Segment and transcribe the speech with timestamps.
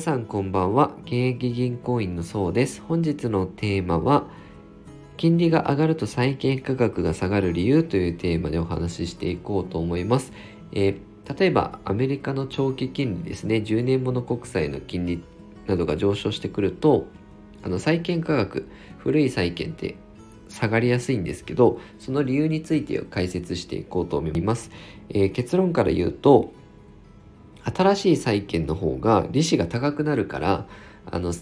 [0.00, 0.92] さんこんばんは。
[1.04, 2.80] 現役銀行員のそうです。
[2.80, 4.24] 本日のテーマは、
[5.18, 10.32] 金利が上がると債券価格が下がる理由というテーマでお話ししていこうと思います。
[10.72, 15.22] えー、例えば、アメリカの長期金利ですね、10年物国債の金利
[15.66, 17.06] などが上昇してくると、
[17.62, 18.66] あの債券価格、
[18.98, 19.96] 古い債券って
[20.48, 24.70] 下がりやすいんですけど、その理由について解説していこうと思います。
[25.10, 26.54] えー、結論から言うと、
[27.64, 30.66] 新しい債券の方が利子が高くなるから
[31.10, 31.32] あの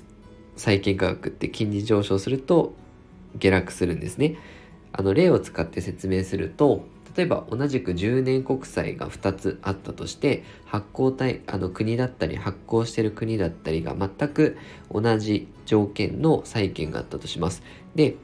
[0.57, 2.75] 債券価格って金利上昇すると
[3.37, 4.37] 下落するんですね。
[4.93, 6.85] あの例を使って説明すると
[7.17, 14.57] 例えば同じく10年国債が2つあったとして発行体あの国だったり発行してる国だったりが全く
[14.91, 17.63] 同じ条件の債券があったとします。
[17.95, 18.17] で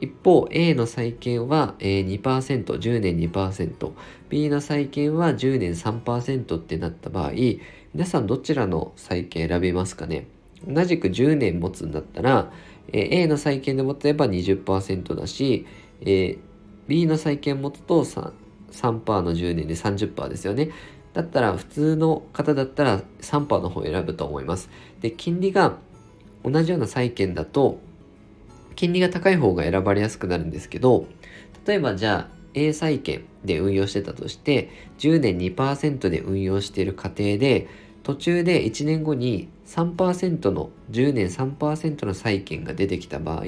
[0.00, 3.92] 一方 A の債券は2%、10年2%、
[4.28, 7.32] B の債券は10年3%ってなった場合、
[7.94, 10.28] 皆さんどちらの債券選びますかね？
[10.66, 12.52] 同じく10年持つんだったら、
[12.92, 15.66] A の債券で持てば20%だし、
[16.86, 18.32] B の債券持つと 3%,
[18.70, 20.70] 3の10年で30%ですよね。
[21.12, 24.70] だったら普通の方だったら3%の方を選ぶと思います。
[25.00, 25.76] で、金利が
[26.44, 27.80] 同じような債券だと
[28.78, 31.08] 金利が高い方が選ばれやすくなるんですけど
[31.66, 37.66] 例えばじゃあ A 債券で運用してたとして10年2%で運用している過程で
[38.04, 43.46] 途中で1年後に3%の10年3%の債券が出てきた場合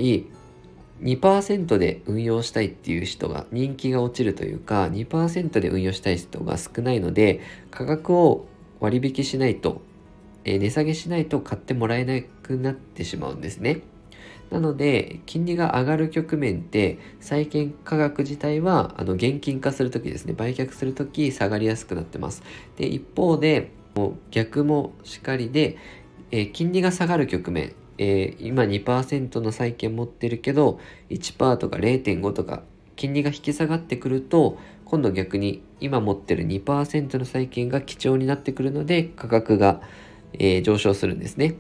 [1.01, 8.47] 2%で運用したいっていう人が人気が落ちるというか2%で運用したい人が少ないので価格を
[8.81, 9.83] 割引しないと、
[10.45, 13.83] え値下げしないと買ってもらえなくなってしまうんですね。
[14.51, 22.43] なので、金利が上がる局面って、債券価格自体は、あの、現金化するときですね、売却するとき下がりやすくなってます。
[22.77, 25.77] で、一方で、もう逆もしかりで、
[26.31, 30.81] えー、金利が下がる局面、えー、今2%の債券持ってるけど、
[31.11, 32.63] 1%とか0.5とか、
[32.97, 39.81] 金利が引き下がってくると、今度逆に今持ってる2%の債券が貴重になってくるので、価格が、
[40.33, 41.55] えー、上昇するんですね。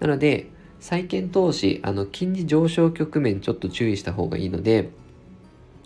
[0.00, 0.50] なので、
[0.80, 4.90] 債券投資、あの、金利上昇局面ちょっと注意した方がいいので、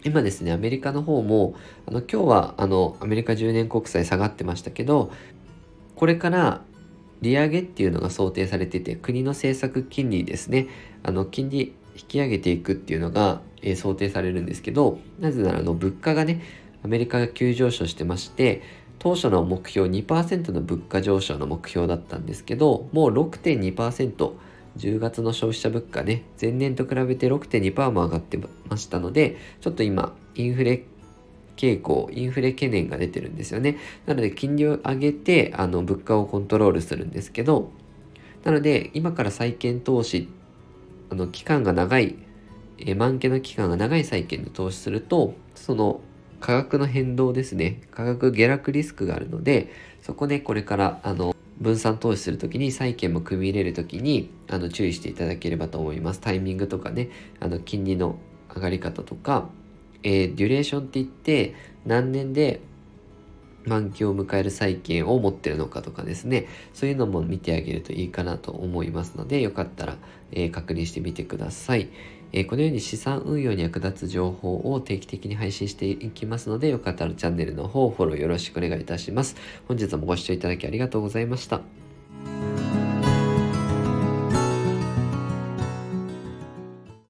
[0.04, 1.54] 今ですね、アメリカの方も、
[1.86, 5.10] あの、今日は、あの、アメリカ10年国債下がってましたけど、
[5.96, 6.62] これから
[7.22, 10.68] 利上げっていうのが想定されてて、国の政策金利ですね、
[11.02, 16.42] あの、金利引き上げていくっていうのが、えー、想定されるんですけど、なぜなら、あの、物価がね、
[16.84, 18.62] アメリカが急上昇してまして、
[18.98, 24.32] 当初の目標2%の物価上昇の目標だったんですけど、もう6.2%、
[24.76, 30.84] 10月の消費者物価ね、前年と比べて6.2%も上がってましたので、ちょっと今、インフレ
[31.56, 33.78] 傾向、インフレ懸念が出てるんですよね。
[34.06, 37.70] なので、金利を上げて、あの、物価をコントロールするんですけど、
[38.42, 40.28] なので、今から債券投資、
[41.10, 42.16] あの、期間が長い、
[42.78, 46.00] え満期の期間が長い債券で投資すると、その
[46.40, 49.70] 価格の変動ですね、価格下落リスクがあるので、
[50.02, 56.20] そこでこれから、あの、分散投資するときに債券も組み入れるときにあの注意していただければと思います。
[56.20, 57.10] タイミングとかね、
[57.40, 58.16] あの金利の
[58.54, 59.48] 上がり方とか、
[60.02, 61.54] えー、デュレーションって言って
[61.86, 62.60] 何年で
[63.64, 69.96] 満期を迎える債券を持ってるのかとかですね、そういうのも見てあげるといいかなと思いますので、よかったら、
[70.32, 71.88] えー、確認してみてください。
[72.36, 79.36] え、このように資産運用に役立つ情報を定期的に配信していきますので、よかったらチャンネルの方フォローよろしくお願いいたします。
[79.68, 81.83] 本日もご視聴いただきありがとうございました。